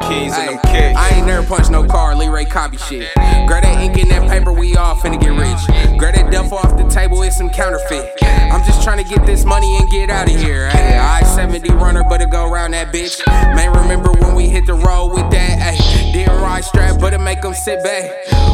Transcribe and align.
keys 0.00 0.32
and 0.32 0.48
them 0.48 0.58
kicks. 0.70 0.96
I 0.96 1.16
ain't 1.16 1.26
never 1.26 1.46
punched 1.46 1.70
no 1.70 1.84
car, 1.86 2.14
Lee 2.14 2.28
Ray 2.28 2.44
copy 2.44 2.76
shit. 2.76 3.12
Grab 3.46 3.62
that 3.62 3.82
ink 3.82 3.98
and 3.98 4.10
that 4.10 4.28
paper, 4.28 4.52
we 4.52 4.76
all 4.76 4.96
finna 4.96 5.20
get 5.20 5.30
rich. 5.30 5.98
Grab 5.98 6.14
that 6.14 6.30
duffel 6.30 6.58
off 6.58 6.76
the 6.76 6.88
table, 6.88 7.22
it's 7.22 7.36
some 7.36 7.50
counterfeit. 7.50 8.12
I'm 8.22 8.64
just 8.64 8.82
trying 8.82 9.02
to 9.02 9.08
get 9.08 9.24
this 9.26 9.44
money 9.44 9.76
and 9.78 9.88
get 9.90 10.10
out 10.10 10.28
of 10.28 10.36
here. 10.36 10.70
I 10.72 11.22
70 11.22 11.70
runner, 11.74 12.02
but 12.02 12.20
it 12.20 12.30
go 12.30 12.50
around 12.50 12.72
that 12.72 12.92
bitch. 12.92 13.24
Man, 13.54 13.70
remember 13.76 14.10
when 14.12 14.34
we 14.34 14.48
hit 14.48 14.66
the 14.66 14.74
road 14.74 15.14
with 15.14 15.30
that? 15.30 15.54
Ay, 15.62 16.12
didn't 16.12 16.40
ride 16.42 16.64
strap, 16.64 16.98
but 16.98 17.14
it 17.14 17.18
make 17.18 17.42
them 17.42 17.54
sit 17.54 17.82
back. 17.84 18.10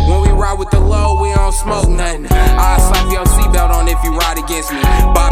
When 0.06 0.20
we 0.20 0.29
ride 0.29 0.58
with 0.58 0.70
the 0.70 0.80
low, 0.80 1.20
we 1.22 1.32
don't 1.32 1.52
smoke 1.52 1.88
nothing. 1.88 2.26
I 2.29 2.76
slap 2.76 3.11
your 3.11 3.24
seatbelt 3.24 3.70
on 3.70 3.88
if 3.88 3.96
you 4.04 4.14
ride 4.14 4.36
against 4.36 4.70
me. 4.70 4.82
Bobby 5.16 5.23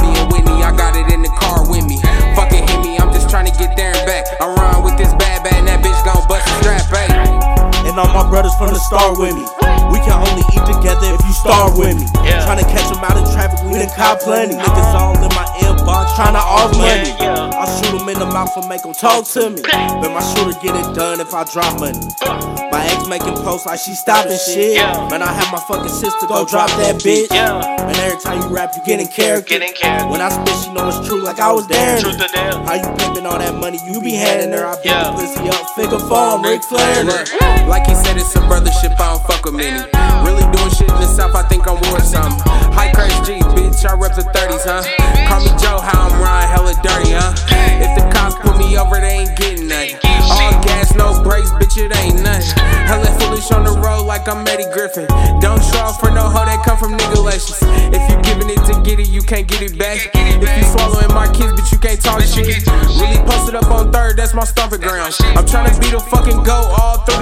And 7.92 8.01
all 8.01 8.24
my 8.24 8.27
brothers 8.30 8.55
from 8.55 8.73
the 8.73 8.80
start 8.80 9.19
with 9.19 9.37
me. 9.37 9.45
We 9.92 10.01
can 10.01 10.16
only 10.16 10.41
eat 10.56 10.64
together 10.64 11.12
if 11.12 11.20
you 11.28 11.32
start 11.34 11.77
with 11.77 11.92
me. 11.92 12.09
Yeah. 12.24 12.41
Tryna 12.41 12.65
catch 12.73 12.88
them 12.88 13.05
out 13.05 13.20
in 13.20 13.24
traffic, 13.37 13.60
we 13.68 13.77
done 13.77 13.92
caught 13.95 14.20
plenty. 14.20 14.55
Uh-huh. 14.55 14.65
Niggas 14.65 14.95
all 14.96 15.12
in 15.12 15.28
my 15.37 15.45
inbox, 15.60 16.09
tryna 16.16 16.41
off 16.41 16.73
money. 16.73 17.12
I 17.20 17.68
shoot 17.68 17.98
them 17.98 18.09
in 18.09 18.18
the 18.18 18.24
mouth 18.24 18.56
and 18.56 18.66
make 18.66 18.80
them 18.80 18.95
talk 18.95 19.27
to 19.37 19.51
me. 19.51 19.60
But 19.60 20.09
my 20.09 20.23
shooter 20.24 20.59
get 20.62 20.74
it 20.74 20.96
done 20.96 21.20
if 21.20 21.34
I 21.34 21.45
drop 21.45 21.80
money. 21.80 22.62
My 22.72 22.80
ex 22.88 23.06
making 23.06 23.34
posts 23.44 23.66
like 23.66 23.78
she 23.78 23.92
stopping 23.92 24.32
shit. 24.40 24.76
Yeah. 24.80 25.08
Man, 25.10 25.20
I 25.22 25.30
have 25.32 25.52
my 25.52 25.60
fucking 25.68 25.92
sister 25.92 26.26
go 26.26 26.46
drop 26.48 26.70
that 26.80 26.96
bitch. 27.04 27.28
Yeah. 27.30 27.60
And 27.60 27.96
every 27.98 28.18
time 28.20 28.40
you 28.40 28.48
rap, 28.48 28.72
you 28.74 28.82
get 28.84 28.98
in 28.98 29.06
character. 29.08 29.58
Get 29.58 29.62
in 29.62 29.74
character. 29.76 30.08
When 30.08 30.20
I 30.22 30.30
spit, 30.30 30.56
she 30.64 30.72
know 30.72 30.88
it's 30.88 31.06
true, 31.06 31.20
like 31.22 31.38
I 31.38 31.52
was 31.52 31.68
there. 31.68 32.00
Truth 32.00 32.16
or 32.24 32.28
dare. 32.32 32.56
How 32.64 32.74
you 32.80 32.88
pimping 32.96 33.26
all 33.26 33.38
that 33.38 33.54
money 33.60 33.78
you 33.84 34.00
be 34.00 34.12
handing 34.16 34.56
her? 34.56 34.64
I 34.64 34.76
beat 34.80 34.86
Yeah. 34.88 35.04
the 35.04 35.20
pussy 35.20 35.48
up, 35.52 35.68
figure 35.76 36.00
four, 36.08 36.40
Ric 36.40 36.64
Flair. 36.64 37.04
Look, 37.04 37.28
like 37.68 37.86
he 37.86 37.95
said, 37.95 38.16
it's 38.16 38.34
a 38.36 38.40
brothership, 38.48 38.96
I 38.98 39.12
don't 39.12 39.23
fuck 39.28 39.45
with 39.45 39.54
many. 39.54 39.76
Really 40.24 40.46
doing 40.57 40.73
shit 40.73 40.88
in 40.88 40.96
the 40.96 41.07
south, 41.12 41.34
I 41.36 41.42
think 41.52 41.68
I'm 41.68 41.76
worth 41.92 42.07
something. 42.09 42.40
High 42.73 42.90
crash 42.92 43.12
G, 43.26 43.36
bitch, 43.52 43.84
I 43.84 43.92
rep 44.01 44.16
the 44.16 44.24
30s, 44.32 44.64
huh? 44.64 44.80
Nothing. 49.60 49.98
All 50.30 50.52
gas, 50.62 50.95
no 50.95 51.22
brakes, 51.22 51.50
bitch, 51.50 51.76
it 51.76 51.95
ain't 51.96 52.22
nothing. 52.22 52.56
Hella 52.88 53.10
foolish 53.20 53.50
on 53.52 53.64
the 53.64 53.76
road 53.80 54.04
like 54.04 54.28
I'm 54.28 54.46
Eddie 54.48 54.70
Griffin. 54.72 55.06
Don't 55.40 55.62
show 55.62 55.92
for 56.00 56.10
no 56.10 56.28
hoe 56.28 56.46
that 56.46 56.64
come 56.64 56.78
from 56.78 56.96
nigga 56.96 57.22
lessons. 57.22 57.58
If 57.92 58.02
you 58.10 58.16
giving 58.23 58.48
it 58.48 58.62
to 58.70 58.80
get 58.82 59.00
it, 59.00 59.08
you 59.08 59.23
can't 59.23 59.46
get 59.46 59.62
it 59.62 59.78
back. 59.78 60.10
If 60.14 60.50
you 60.56 60.64
swallowing 60.64 61.12
my 61.14 61.26
kids, 61.32 61.52
but 61.52 61.70
you 61.73 61.78
can't 61.78 62.00
talk 62.00 62.23
shit. 62.23 62.64
Really 62.96 63.20
posted 63.28 63.54
up 63.54 63.70
on 63.70 63.92
third, 63.92 64.16
that's 64.16 64.34
my 64.34 64.44
stomping 64.44 64.80
ground. 64.80 65.14
I'm 65.36 65.47
trying 65.47 65.72
to 65.72 65.80
be 65.80 65.91
the 65.91 66.00
fucking 66.00 66.42
goat 66.42 66.72
all 66.78 67.04
through. 67.04 67.22